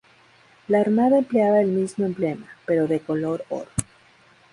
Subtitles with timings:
[0.67, 3.69] La Armada empleaba el mismo emblema, pero de color oro.